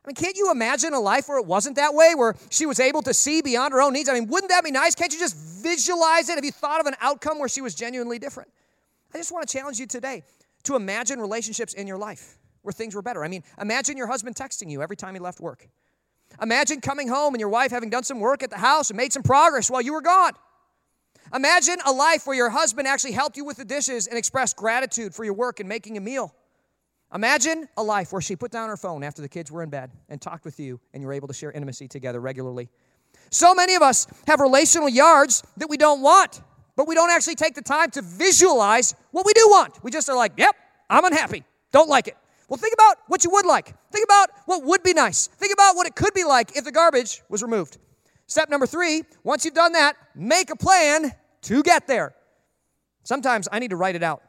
[0.04, 2.80] I mean, can't you imagine a life where it wasn't that way, where she was
[2.80, 4.08] able to see beyond her own needs?
[4.08, 4.96] I mean, wouldn't that be nice?
[4.96, 6.34] Can't you just visualize it?
[6.34, 8.50] Have you thought of an outcome where she was genuinely different?
[9.14, 10.24] I just want to challenge you today
[10.64, 13.24] to imagine relationships in your life where things were better.
[13.24, 15.68] I mean, imagine your husband texting you every time he left work.
[16.40, 19.12] Imagine coming home and your wife having done some work at the house and made
[19.12, 20.32] some progress while you were gone.
[21.34, 25.14] Imagine a life where your husband actually helped you with the dishes and expressed gratitude
[25.14, 26.34] for your work in making a meal.
[27.14, 29.90] Imagine a life where she put down her phone after the kids were in bed
[30.08, 32.68] and talked with you and you were able to share intimacy together regularly.
[33.30, 36.40] So many of us have relational yards that we don't want,
[36.74, 39.82] but we don't actually take the time to visualize what we do want.
[39.84, 40.56] We just are like, yep,
[40.88, 41.44] I'm unhappy.
[41.70, 42.16] Don't like it.
[42.48, 43.74] Well, think about what you would like.
[43.90, 45.26] Think about what would be nice.
[45.26, 47.78] Think about what it could be like if the garbage was removed.
[48.26, 52.14] Step number three once you've done that, make a plan to get there.
[53.04, 54.22] Sometimes I need to write it out.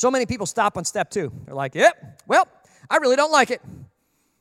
[0.00, 1.30] So many people stop on step two.
[1.44, 2.48] They're like, yep, well,
[2.88, 3.60] I really don't like it.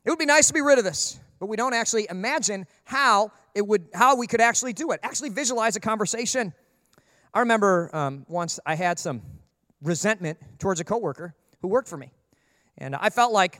[0.05, 3.33] It would be nice to be rid of this, but we don't actually imagine how
[3.53, 5.01] it would, how we could actually do it.
[5.03, 6.53] Actually visualize a conversation.
[7.33, 9.21] I remember um, once I had some
[9.81, 12.13] resentment towards a coworker who worked for me,
[12.77, 13.59] and I felt like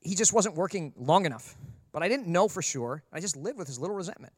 [0.00, 1.54] he just wasn't working long enough.
[1.92, 3.02] But I didn't know for sure.
[3.12, 4.32] I just lived with this little resentment.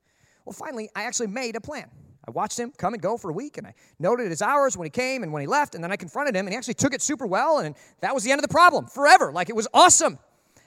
[0.44, 1.88] Well, finally, I actually made a plan.
[2.26, 4.86] I watched him come and go for a week, and I noted his hours when
[4.86, 6.92] he came and when he left, and then I confronted him, and he actually took
[6.92, 9.32] it super well, and that was the end of the problem forever.
[9.32, 10.18] Like it was awesome.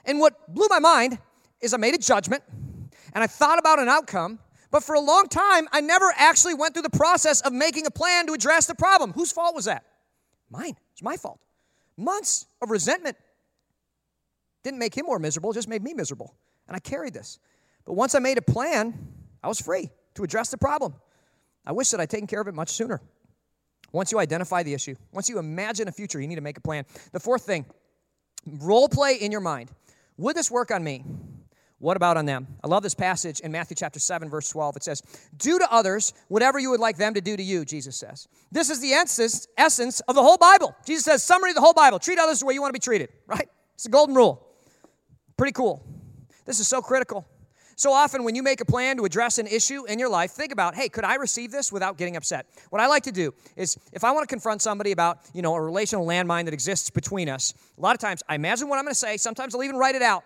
[0.04, 1.18] And what blew my mind
[1.60, 2.42] is I made a judgment,
[3.14, 4.40] and I thought about an outcome,
[4.70, 7.90] but for a long time, I never actually went through the process of making a
[7.90, 9.12] plan to address the problem.
[9.12, 9.84] Whose fault was that?
[10.50, 10.76] Mine.
[10.92, 11.38] It's my fault.
[11.96, 13.16] Months of resentment
[14.64, 16.34] didn't make him more miserable, it just made me miserable.
[16.66, 17.38] And I carried this.
[17.84, 18.94] But once I made a plan,
[19.42, 20.94] I was free to address the problem.
[21.66, 23.00] I wish that I'd taken care of it much sooner.
[23.92, 26.60] Once you identify the issue, once you imagine a future, you need to make a
[26.60, 26.84] plan.
[27.12, 27.64] The fourth thing,
[28.46, 29.70] role play in your mind.
[30.16, 31.04] Would this work on me?
[31.78, 32.46] What about on them?
[32.62, 34.76] I love this passage in Matthew chapter 7, verse 12.
[34.76, 35.02] It says,
[35.36, 38.26] Do to others whatever you would like them to do to you, Jesus says.
[38.50, 40.74] This is the essence, of the whole Bible.
[40.86, 41.98] Jesus says, summary of the whole Bible.
[41.98, 43.48] Treat others the way you want to be treated, right?
[43.74, 44.46] It's the golden rule.
[45.36, 45.84] Pretty cool.
[46.46, 47.26] This is so critical.
[47.76, 50.52] So often, when you make a plan to address an issue in your life, think
[50.52, 52.46] about, hey, could I receive this without getting upset?
[52.70, 55.54] What I like to do is, if I want to confront somebody about, you know,
[55.54, 58.84] a relational landmine that exists between us, a lot of times I imagine what I'm
[58.84, 59.16] going to say.
[59.16, 60.24] Sometimes I'll even write it out,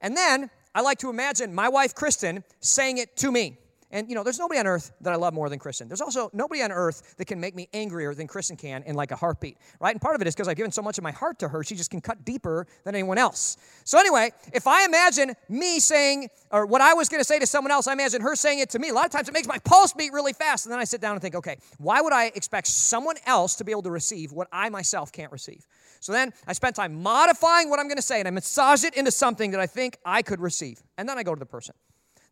[0.00, 3.56] and then I like to imagine my wife Kristen saying it to me.
[3.90, 5.88] And you know, there's nobody on earth that I love more than Kristen.
[5.88, 9.10] There's also nobody on earth that can make me angrier than Kristen can in like
[9.10, 9.92] a heartbeat, right?
[9.92, 11.64] And part of it is because I've given so much of my heart to her,
[11.64, 13.56] she just can cut deeper than anyone else.
[13.84, 17.46] So anyway, if I imagine me saying, or what I was going to say to
[17.46, 18.90] someone else, I imagine her saying it to me.
[18.90, 21.00] A lot of times it makes my pulse beat really fast, and then I sit
[21.00, 24.32] down and think, okay, why would I expect someone else to be able to receive
[24.32, 25.66] what I myself can't receive?
[26.00, 28.94] So then I spend time modifying what I'm going to say, and I massage it
[28.94, 31.74] into something that I think I could receive, and then I go to the person.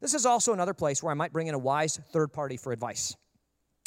[0.00, 2.72] This is also another place where I might bring in a wise third party for
[2.72, 3.16] advice.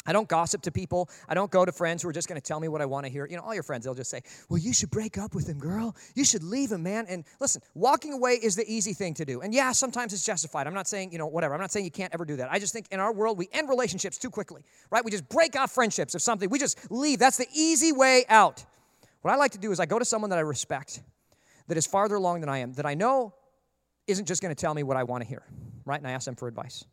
[0.04, 1.08] I don't gossip to people.
[1.28, 3.06] I don't go to friends who are just going to tell me what I want
[3.06, 3.26] to hear.
[3.26, 5.58] You know, all your friends, they'll just say, Well, you should break up with him,
[5.58, 5.94] girl.
[6.14, 7.06] You should leave him, man.
[7.08, 9.42] And listen, walking away is the easy thing to do.
[9.42, 10.66] And yeah, sometimes it's justified.
[10.66, 11.54] I'm not saying, you know, whatever.
[11.54, 12.50] I'm not saying you can't ever do that.
[12.50, 15.04] I just think in our world, we end relationships too quickly, right?
[15.04, 16.50] We just break off friendships of something.
[16.50, 17.20] We just leave.
[17.20, 18.64] That's the easy way out.
[19.20, 21.00] What I like to do is I go to someone that I respect,
[21.68, 23.34] that is farther along than I am, that I know
[24.12, 25.42] isn't just going to tell me what I want to hear,
[25.84, 25.98] right?
[25.98, 26.84] And I ask them for advice.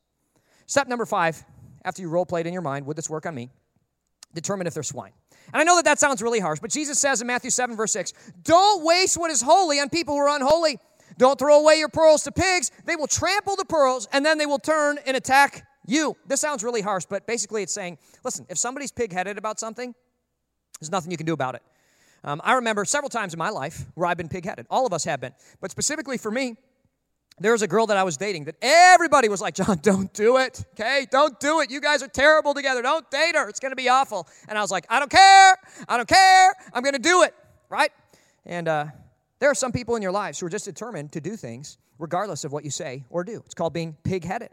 [0.65, 1.43] Step number five,
[1.85, 3.49] after you role played in your mind, would this work on me?
[4.33, 5.11] Determine if they're swine.
[5.53, 7.91] And I know that that sounds really harsh, but Jesus says in Matthew 7, verse
[7.93, 10.79] 6, don't waste what is holy on people who are unholy.
[11.17, 12.71] Don't throw away your pearls to pigs.
[12.85, 16.15] They will trample the pearls and then they will turn and attack you.
[16.27, 19.95] This sounds really harsh, but basically it's saying, listen, if somebody's pig headed about something,
[20.79, 21.63] there's nothing you can do about it.
[22.23, 24.67] Um, I remember several times in my life where I've been pig headed.
[24.69, 25.33] All of us have been.
[25.61, 26.57] But specifically for me,
[27.39, 30.37] there was a girl that I was dating that everybody was like, John, don't do
[30.37, 30.65] it.
[30.73, 31.07] Okay?
[31.09, 31.71] Don't do it.
[31.71, 32.81] You guys are terrible together.
[32.81, 33.47] Don't date her.
[33.47, 34.27] It's going to be awful.
[34.47, 35.57] And I was like, I don't care.
[35.87, 36.53] I don't care.
[36.73, 37.33] I'm going to do it.
[37.69, 37.91] Right?
[38.45, 38.85] And uh,
[39.39, 42.43] there are some people in your lives who are just determined to do things regardless
[42.43, 43.41] of what you say or do.
[43.45, 44.49] It's called being pig headed.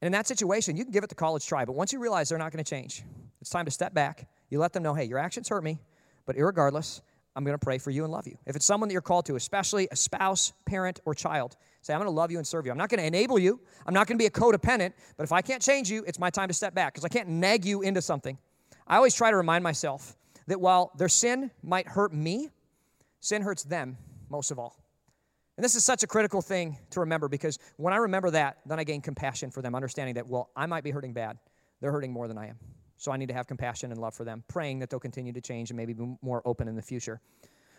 [0.00, 1.64] And in that situation, you can give it the college try.
[1.64, 3.02] But once you realize they're not going to change,
[3.40, 4.28] it's time to step back.
[4.50, 5.78] You let them know, hey, your actions hurt me.
[6.26, 7.00] But regardless,
[7.34, 8.36] I'm going to pray for you and love you.
[8.46, 12.00] If it's someone that you're called to, especially a spouse, parent, or child, say, I'm
[12.00, 12.72] going to love you and serve you.
[12.72, 13.60] I'm not going to enable you.
[13.86, 14.92] I'm not going to be a codependent.
[15.16, 17.28] But if I can't change you, it's my time to step back because I can't
[17.28, 18.38] nag you into something.
[18.86, 22.48] I always try to remind myself that while their sin might hurt me,
[23.20, 24.82] sin hurts them most of all.
[25.56, 28.78] And this is such a critical thing to remember because when I remember that, then
[28.78, 31.36] I gain compassion for them, understanding that, well, I might be hurting bad.
[31.80, 32.58] They're hurting more than I am.
[32.96, 35.40] So I need to have compassion and love for them, praying that they'll continue to
[35.40, 37.20] change and maybe be more open in the future.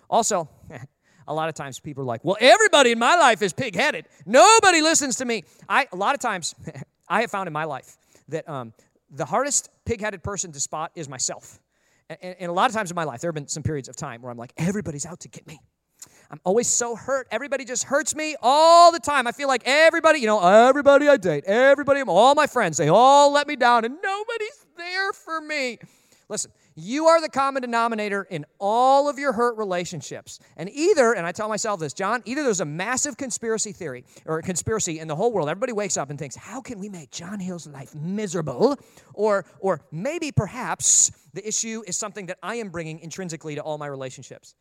[0.09, 0.49] Also,
[1.27, 4.05] a lot of times people are like, well, everybody in my life is pig headed.
[4.25, 5.43] Nobody listens to me.
[5.67, 6.55] I, a lot of times,
[7.09, 7.97] I have found in my life
[8.29, 8.73] that um,
[9.11, 11.59] the hardest pig headed person to spot is myself.
[12.09, 13.95] And, and a lot of times in my life, there have been some periods of
[13.95, 15.59] time where I'm like, everybody's out to get me.
[16.31, 17.27] I'm always so hurt.
[17.31, 19.25] Everybody just hurts me all the time.
[19.25, 23.31] I feel like everybody, you know, everybody I date, everybody, all my friends, they all
[23.31, 25.79] let me down and nobody's there for me.
[26.29, 30.39] Listen, you are the common denominator in all of your hurt relationships.
[30.57, 34.39] And either, and I tell myself this, John, either there's a massive conspiracy theory or
[34.39, 35.49] a conspiracy in the whole world.
[35.49, 38.77] Everybody wakes up and thinks, how can we make John Hill's life miserable?
[39.13, 43.77] Or, or maybe perhaps the issue is something that I am bringing intrinsically to all
[43.77, 44.55] my relationships.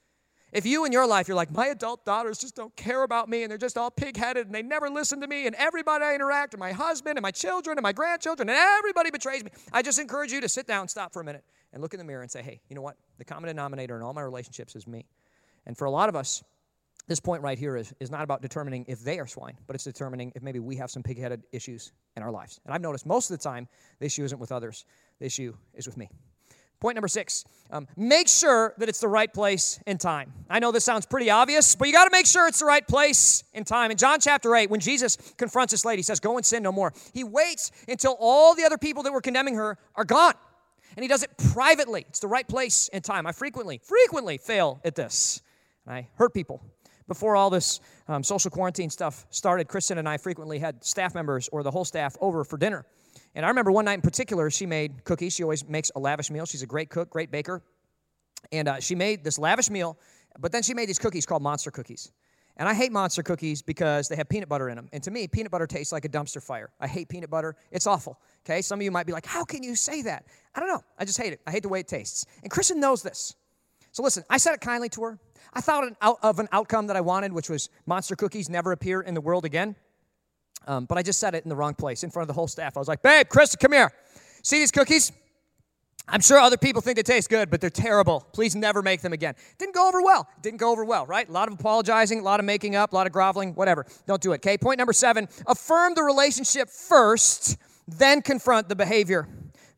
[0.51, 3.43] If you in your life, you're like, my adult daughters just don't care about me
[3.43, 6.15] and they're just all pig headed and they never listen to me and everybody I
[6.15, 9.83] interact, and my husband and my children and my grandchildren and everybody betrays me, I
[9.83, 11.45] just encourage you to sit down, stop for a minute,
[11.79, 12.97] and look in the mirror and say, hey, you know what?
[13.19, 15.07] The common denominator in all my relationships is me.
[15.65, 16.43] And for a lot of us,
[17.07, 19.85] this point right here is, is not about determining if they are swine, but it's
[19.85, 22.59] determining if maybe we have some pig headed issues in our lives.
[22.65, 23.69] And I've noticed most of the time,
[24.01, 24.85] the issue isn't with others,
[25.21, 26.11] the issue is with me.
[26.81, 30.33] Point number six um, make sure that it's the right place and time.
[30.51, 32.87] I know this sounds pretty obvious, but you got to make sure it's the right
[32.87, 33.93] place and time.
[33.93, 36.73] In John chapter 8, when Jesus confronts this lady, he says, Go and sin no
[36.73, 36.93] more.
[37.13, 40.35] He waits until all the other people that were condemning her are gone.
[40.99, 42.05] And he does it privately.
[42.09, 43.25] It's the right place and time.
[43.25, 45.41] I frequently, frequently fail at this.
[45.87, 46.61] And I hurt people.
[47.07, 51.49] Before all this um, social quarantine stuff started, Kristen and I frequently had staff members
[51.53, 52.85] or the whole staff over for dinner.
[53.37, 55.35] And I remember one night in particular, she made cookies.
[55.35, 56.47] She always makes a lavish meal.
[56.47, 57.63] She's a great cook, great baker.
[58.51, 59.97] And uh, she made this lavish meal,
[60.41, 62.11] but then she made these cookies called monster cookies.
[62.59, 64.89] And I hate monster cookies because they have peanut butter in them.
[64.93, 66.71] And to me, peanut butter tastes like a dumpster fire.
[66.81, 67.55] I hate peanut butter.
[67.71, 68.19] It's awful.
[68.45, 68.63] Okay?
[68.63, 70.27] Some of you might be like, how can you say that?
[70.55, 70.83] I don't know.
[70.99, 71.41] I just hate it.
[71.47, 72.27] I hate the way it tastes.
[72.43, 73.37] And Kristen knows this.
[73.93, 75.19] So listen, I said it kindly to her.
[75.55, 79.15] I thought of an outcome that I wanted, which was monster cookies never appear in
[79.15, 79.77] the world again.
[80.67, 82.49] Um, but I just said it in the wrong place in front of the whole
[82.49, 82.77] staff.
[82.77, 83.93] I was like, babe, Chris, come here.
[84.43, 85.13] See these cookies?
[86.11, 88.27] I'm sure other people think they taste good, but they're terrible.
[88.33, 89.35] Please never make them again.
[89.59, 90.27] Didn't go over well.
[90.41, 91.29] Didn't go over well, right?
[91.29, 93.85] A lot of apologizing, a lot of making up, a lot of groveling, whatever.
[94.07, 94.57] Don't do it, okay?
[94.57, 99.29] Point number seven affirm the relationship first, then confront the behavior.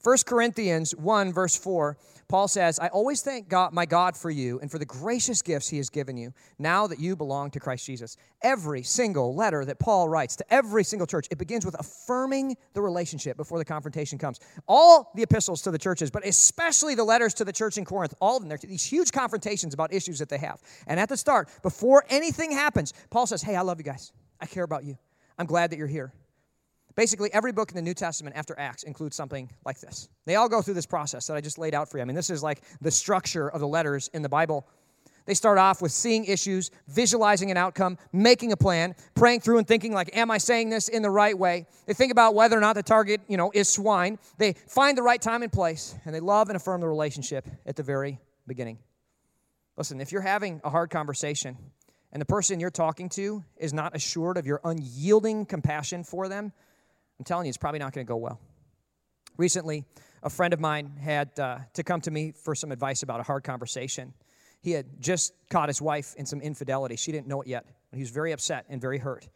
[0.03, 1.97] 1 Corinthians 1, verse 4
[2.31, 5.69] Paul says, I always thank God, my God for you and for the gracious gifts
[5.69, 8.17] he has given you now that you belong to Christ Jesus.
[8.41, 12.83] Every single letter that Paul writes to every single church, it begins with affirming the
[12.83, 14.39] relationship before the confrontation comes.
[14.69, 18.15] All the epistles to the churches, but especially the letters to the church in Corinth,
[18.21, 20.63] all of them, they're these huge confrontations about issues that they have.
[20.87, 24.13] And at the start, before anything happens, Paul says, Hey, I love you guys.
[24.41, 24.97] I care about you.
[25.37, 26.13] I'm glad that you're here.
[27.01, 30.11] Basically, every book in the New Testament after Acts includes something like this.
[30.27, 32.03] They all go through this process that I just laid out for you.
[32.03, 34.69] I mean, this is like the structure of the letters in the Bible.
[35.25, 39.67] They start off with seeing issues, visualizing an outcome, making a plan, praying through and
[39.67, 41.65] thinking like, am I saying this in the right way?
[41.87, 44.19] They think about whether or not the target, you know, is swine.
[44.37, 47.77] They find the right time and place, and they love and affirm the relationship at
[47.77, 48.77] the very beginning.
[49.79, 51.57] Listen, if you're having a hard conversation
[52.13, 56.53] and the person you're talking to is not assured of your unyielding compassion for them,
[57.21, 58.41] I'm telling you, it's probably not going to go well.
[59.37, 59.85] Recently,
[60.23, 63.23] a friend of mine had uh, to come to me for some advice about a
[63.23, 64.15] hard conversation.
[64.63, 66.97] He had just caught his wife in some infidelity.
[66.97, 67.67] She didn't know it yet.
[67.93, 69.29] He was very upset and very hurt.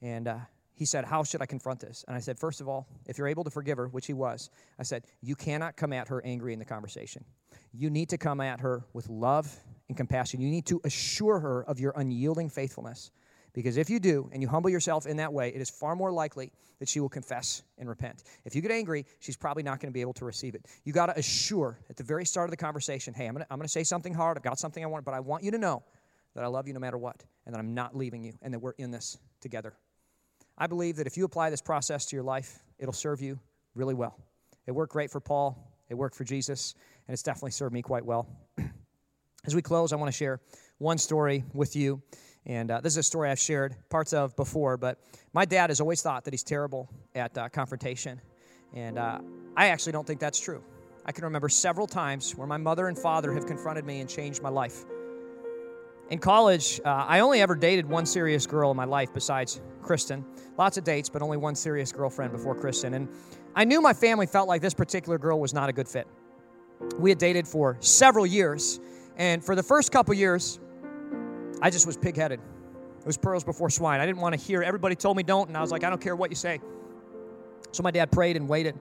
[0.00, 0.38] And uh,
[0.72, 2.04] he said, How should I confront this?
[2.06, 4.48] And I said, First of all, if you're able to forgive her, which he was,
[4.78, 7.24] I said, You cannot come at her angry in the conversation.
[7.72, 9.52] You need to come at her with love
[9.88, 10.40] and compassion.
[10.40, 13.10] You need to assure her of your unyielding faithfulness.
[13.56, 16.12] Because if you do and you humble yourself in that way, it is far more
[16.12, 18.22] likely that she will confess and repent.
[18.44, 20.66] If you get angry, she's probably not going to be able to receive it.
[20.84, 23.68] You got to assure at the very start of the conversation hey, I'm going to
[23.68, 24.36] say something hard.
[24.36, 25.82] I've got something I want, but I want you to know
[26.34, 28.58] that I love you no matter what and that I'm not leaving you and that
[28.58, 29.72] we're in this together.
[30.58, 33.40] I believe that if you apply this process to your life, it'll serve you
[33.74, 34.18] really well.
[34.66, 35.56] It worked great for Paul,
[35.88, 36.74] it worked for Jesus,
[37.08, 38.28] and it's definitely served me quite well.
[39.46, 40.40] As we close, I want to share
[40.76, 42.02] one story with you.
[42.46, 45.00] And uh, this is a story I've shared parts of before, but
[45.32, 48.20] my dad has always thought that he's terrible at uh, confrontation.
[48.72, 49.18] And uh,
[49.56, 50.62] I actually don't think that's true.
[51.04, 54.42] I can remember several times where my mother and father have confronted me and changed
[54.42, 54.84] my life.
[56.08, 60.24] In college, uh, I only ever dated one serious girl in my life besides Kristen.
[60.56, 62.94] Lots of dates, but only one serious girlfriend before Kristen.
[62.94, 63.08] And
[63.56, 66.06] I knew my family felt like this particular girl was not a good fit.
[66.98, 68.78] We had dated for several years,
[69.16, 70.60] and for the first couple years,
[71.66, 72.34] I just was pigheaded.
[72.34, 73.98] It was pearls before swine.
[73.98, 74.62] I didn't want to hear.
[74.62, 76.60] Everybody told me don't, and I was like, I don't care what you say.
[77.72, 78.78] So my dad prayed and waited.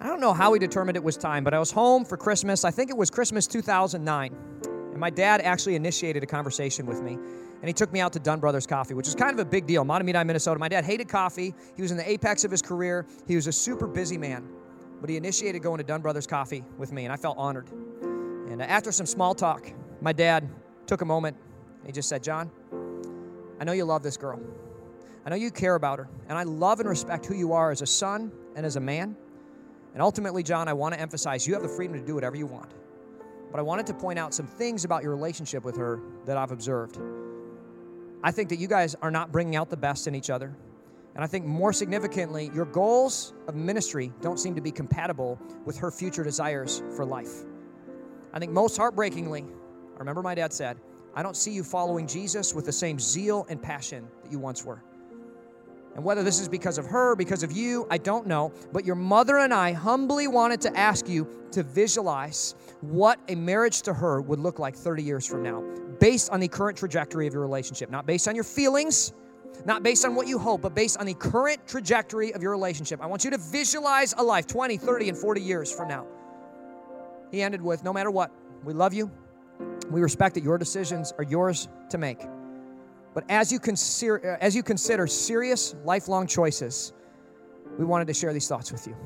[0.00, 2.64] I don't know how he determined it was time, but I was home for Christmas.
[2.64, 4.34] I think it was Christmas 2009.
[4.64, 7.12] And my dad actually initiated a conversation with me.
[7.12, 9.66] And he took me out to Dunn Brothers Coffee, which is kind of a big
[9.66, 9.84] deal.
[9.84, 10.58] Mahtomedi, Minnesota.
[10.58, 11.54] My dad hated coffee.
[11.76, 13.04] He was in the apex of his career.
[13.26, 14.48] He was a super busy man.
[15.02, 17.68] But he initiated going to Dunn Brothers Coffee with me, and I felt honored.
[18.00, 20.48] And uh, after some small talk, my dad
[20.86, 21.36] took a moment
[21.86, 22.50] he just said, John,
[23.60, 24.40] I know you love this girl.
[25.24, 26.08] I know you care about her.
[26.28, 29.16] And I love and respect who you are as a son and as a man.
[29.92, 32.46] And ultimately, John, I want to emphasize you have the freedom to do whatever you
[32.46, 32.72] want.
[33.50, 36.52] But I wanted to point out some things about your relationship with her that I've
[36.52, 36.98] observed.
[38.22, 40.54] I think that you guys are not bringing out the best in each other.
[41.14, 45.76] And I think more significantly, your goals of ministry don't seem to be compatible with
[45.78, 47.44] her future desires for life.
[48.32, 50.78] I think most heartbreakingly, I remember my dad said,
[51.18, 54.64] I don't see you following Jesus with the same zeal and passion that you once
[54.64, 54.84] were.
[55.96, 58.52] And whether this is because of her, because of you, I don't know.
[58.72, 63.82] But your mother and I humbly wanted to ask you to visualize what a marriage
[63.82, 65.60] to her would look like 30 years from now,
[65.98, 69.12] based on the current trajectory of your relationship, not based on your feelings,
[69.64, 73.02] not based on what you hope, but based on the current trajectory of your relationship.
[73.02, 76.06] I want you to visualize a life 20, 30, and 40 years from now.
[77.32, 78.30] He ended with No matter what,
[78.62, 79.10] we love you.
[79.90, 82.20] We respect that your decisions are yours to make.
[83.14, 86.92] But as you, consider, as you consider serious lifelong choices,
[87.78, 88.96] we wanted to share these thoughts with you.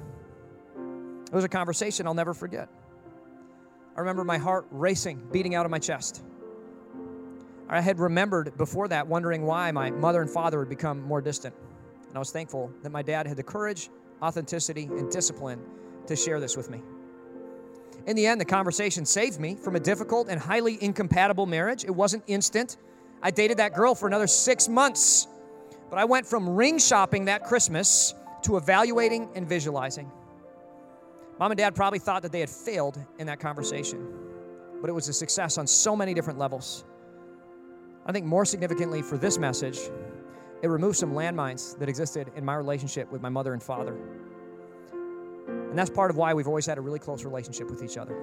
[1.27, 2.69] It was a conversation I'll never forget.
[3.97, 6.23] I remember my heart racing, beating out of my chest.
[7.69, 11.55] I had remembered before that wondering why my mother and father had become more distant.
[12.09, 13.89] And I was thankful that my dad had the courage,
[14.21, 15.61] authenticity, and discipline
[16.07, 16.83] to share this with me.
[18.07, 21.85] In the end, the conversation saved me from a difficult and highly incompatible marriage.
[21.85, 22.77] It wasn't instant.
[23.23, 25.29] I dated that girl for another six months,
[25.89, 30.11] but I went from ring shopping that Christmas to evaluating and visualizing.
[31.39, 34.07] Mom and dad probably thought that they had failed in that conversation,
[34.81, 36.85] but it was a success on so many different levels.
[38.05, 39.79] I think more significantly for this message,
[40.63, 43.97] it removed some landmines that existed in my relationship with my mother and father.
[45.73, 48.15] And that's part of why we've always had a really close relationship with each other.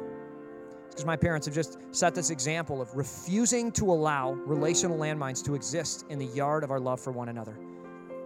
[0.87, 5.55] Because my parents have just set this example of refusing to allow relational landmines to
[5.55, 7.57] exist in the yard of our love for one another.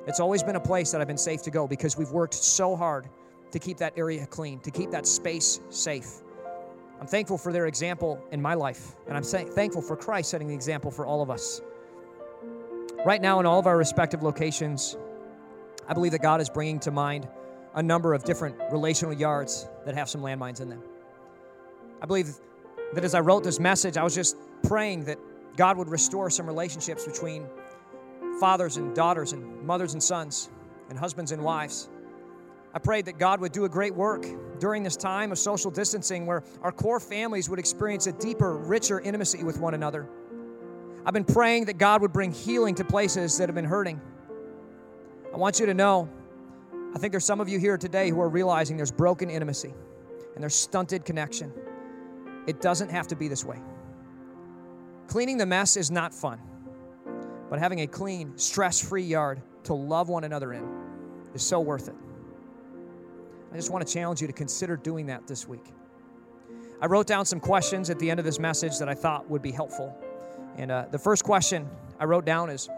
[0.07, 2.75] It's always been a place that I've been safe to go because we've worked so
[2.75, 3.07] hard
[3.51, 6.21] to keep that area clean, to keep that space safe.
[6.99, 10.53] I'm thankful for their example in my life, and I'm thankful for Christ setting the
[10.53, 11.61] example for all of us.
[13.05, 14.97] Right now, in all of our respective locations,
[15.87, 17.25] I believe that God is bringing to mind
[17.75, 20.81] a number of different relational yards that have some landmines in them.
[22.01, 22.35] I believe
[22.93, 25.17] that as I wrote this message, I was just praying that
[25.55, 27.47] God would restore some relationships between
[28.39, 30.49] fathers and daughters, and mothers and sons,
[30.89, 31.89] and husbands and wives.
[32.73, 34.25] I prayed that God would do a great work
[34.59, 38.99] during this time of social distancing where our core families would experience a deeper, richer
[38.99, 40.09] intimacy with one another.
[41.05, 44.01] I've been praying that God would bring healing to places that have been hurting.
[45.33, 46.09] I want you to know,
[46.95, 49.73] I think there's some of you here today who are realizing there's broken intimacy
[50.35, 51.51] and there's stunted connection.
[52.45, 53.59] It doesn't have to be this way.
[55.07, 56.39] Cleaning the mess is not fun,
[57.49, 60.67] but having a clean, stress free yard to love one another in
[61.33, 61.95] is so worth it.
[63.51, 65.65] I just want to challenge you to consider doing that this week.
[66.81, 69.41] I wrote down some questions at the end of this message that I thought would
[69.41, 69.95] be helpful.
[70.57, 71.67] And uh, the first question
[71.99, 72.69] I wrote down is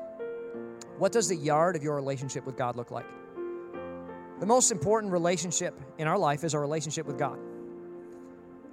[0.99, 3.05] What does the yard of your relationship with God look like?
[4.39, 7.39] The most important relationship in our life is our relationship with God.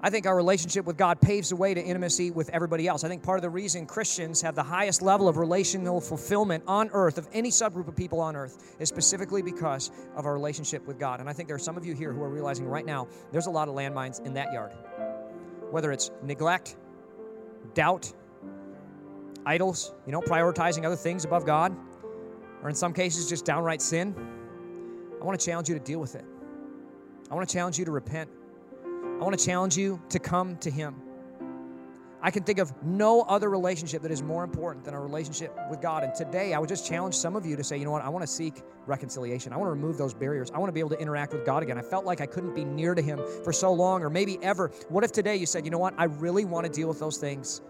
[0.04, 3.04] I think our relationship with God paves the way to intimacy with everybody else.
[3.04, 6.90] I think part of the reason Christians have the highest level of relational fulfillment on
[6.92, 10.98] earth, of any subgroup of people on earth, is specifically because of our relationship with
[10.98, 11.20] God.
[11.20, 13.46] And I think there are some of you here who are realizing right now there's
[13.46, 14.72] a lot of landmines in that yard.
[15.70, 16.74] Whether it's neglect,
[17.74, 18.12] doubt,
[19.46, 21.76] idols, you know, prioritizing other things above God,
[22.64, 24.16] or in some cases just downright sin,
[25.22, 26.24] I want to challenge you to deal with it.
[27.30, 28.28] I want to challenge you to repent
[29.22, 30.96] I want to challenge you to come to Him.
[32.22, 35.80] I can think of no other relationship that is more important than a relationship with
[35.80, 36.02] God.
[36.02, 38.08] And today, I would just challenge some of you to say, you know what, I
[38.08, 39.52] want to seek reconciliation.
[39.52, 40.50] I want to remove those barriers.
[40.52, 41.78] I want to be able to interact with God again.
[41.78, 44.72] I felt like I couldn't be near to Him for so long, or maybe ever.
[44.88, 47.18] What if today you said, you know what, I really want to deal with those
[47.18, 47.60] things?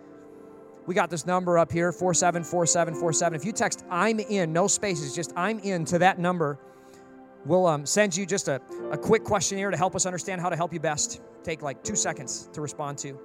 [0.87, 3.39] We got this number up here, 474747.
[3.39, 6.59] If you text I'm in, no spaces, just I'm in to that number,
[7.45, 10.57] we'll um, send you just a, a quick questionnaire to help us understand how to
[10.57, 13.19] help you best take like two seconds to respond to.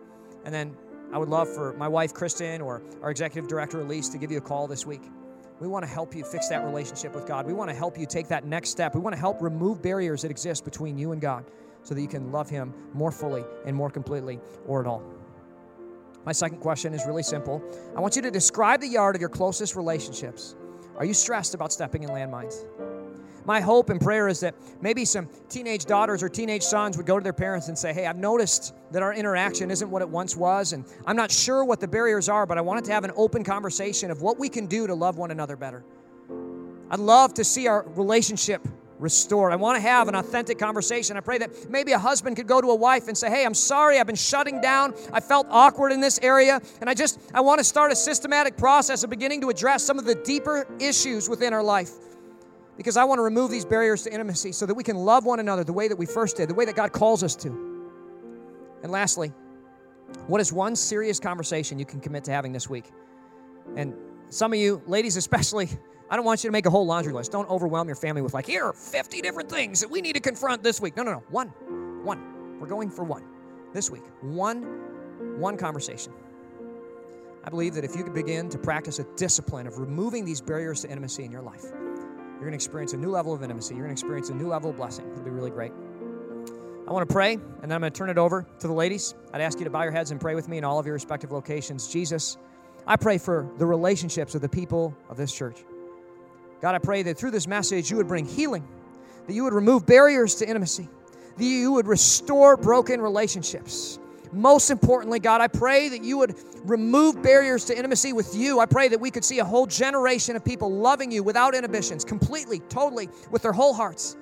[0.46, 0.76] And then
[1.14, 4.38] I would love for my wife, Kristen, or our executive director, Elise, to give you
[4.38, 5.04] a call this week.
[5.60, 7.48] We want to help you fix that relationship with God.
[7.48, 8.94] We want to help you take that next step.
[8.94, 11.46] We want to help remove barriers that exist between you and God
[11.82, 15.04] so that you can love Him more fully and more completely or at all.
[16.26, 17.64] My second question is really simple.
[17.96, 20.56] I want you to describe the yard of your closest relationships.
[20.98, 22.66] Are you stressed about stepping in landmines?
[23.48, 27.18] My hope and prayer is that maybe some teenage daughters or teenage sons would go
[27.18, 30.36] to their parents and say, Hey, I've noticed that our interaction isn't what it once
[30.36, 33.14] was, and I'm not sure what the barriers are, but I wanted to have an
[33.16, 35.86] open conversation of what we can do to love one another better.
[36.92, 38.68] I'd love to see our relationship
[39.00, 39.54] restored.
[39.54, 41.16] I want to have an authentic conversation.
[41.16, 43.54] I pray that maybe a husband could go to a wife and say, "Hey, I'm
[43.54, 43.98] sorry.
[44.00, 44.94] I've been shutting down.
[45.14, 48.58] I felt awkward in this area, and I just I want to start a systematic
[48.58, 51.92] process of beginning to address some of the deeper issues within our life."
[52.78, 55.40] Because I want to remove these barriers to intimacy so that we can love one
[55.40, 57.82] another the way that we first did, the way that God calls us to.
[58.84, 59.34] And lastly,
[60.28, 62.86] What is one serious conversation you can commit to having this week?
[63.76, 63.94] And
[64.30, 65.70] some of you, ladies especially,
[66.10, 67.32] I don't want you to make a whole laundry list.
[67.32, 70.22] Don't overwhelm your family with, like, here are 50 different things that we need to
[70.22, 70.96] confront this week.
[70.96, 71.24] No, no, no.
[71.30, 71.50] One.
[72.04, 72.60] One.
[72.60, 73.24] We're going for one
[73.74, 74.04] this week.
[74.22, 74.64] One,
[75.40, 76.14] one conversation.
[77.44, 80.82] I believe that if you could begin to practice a discipline of removing these barriers
[80.82, 81.66] to intimacy in your life,
[82.38, 83.74] you're going to experience a new level of intimacy.
[83.74, 85.10] You're going to experience a new level of blessing.
[85.12, 85.72] It'll be really great.
[86.88, 89.16] I want to pray, and then I'm going to turn it over to the ladies.
[89.34, 90.94] I'd ask you to bow your heads and pray with me in all of your
[90.94, 91.88] respective locations.
[91.88, 92.38] Jesus,
[92.86, 95.66] I pray for the relationships of the people of this church.
[96.62, 98.66] God, I pray that through this message you would bring healing,
[99.26, 100.88] that you would remove barriers to intimacy,
[101.38, 104.00] that you would restore broken relationships.
[104.32, 108.60] Most importantly, God, I pray that you would remove barriers to intimacy with you.
[108.60, 112.04] I pray that we could see a whole generation of people loving you without inhibitions,
[112.04, 114.18] completely, totally, with their whole hearts.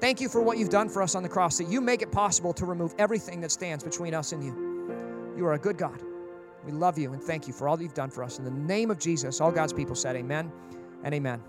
[0.00, 2.10] Thank you for what you've done for us on the cross, that you make it
[2.10, 5.34] possible to remove everything that stands between us and you.
[5.36, 6.02] You are a good God.
[6.64, 8.38] We love you and thank you for all that you've done for us.
[8.38, 10.52] In the name of Jesus, all God's people said, Amen
[11.04, 11.42] and amen.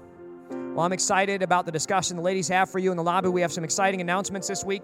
[0.49, 3.29] Well, I'm excited about the discussion the ladies have for you in the lobby.
[3.29, 4.83] We have some exciting announcements this week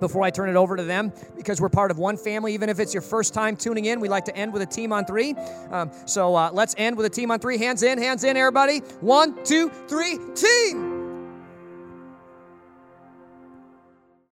[0.00, 2.54] before I turn it over to them because we're part of one family.
[2.54, 4.92] Even if it's your first time tuning in, we like to end with a team
[4.92, 5.34] on three.
[5.70, 7.58] Um, so uh, let's end with a team on three.
[7.58, 8.78] Hands in, hands in, everybody.
[9.00, 10.89] One, two, three, team.